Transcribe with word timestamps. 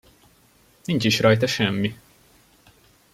Nincs 0.85 1.05
is 1.05 1.19
rajta 1.19 1.47
semmi! 1.47 1.99